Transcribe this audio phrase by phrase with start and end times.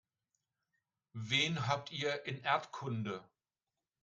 [1.13, 3.23] Wen habt ihr in Erdkunde?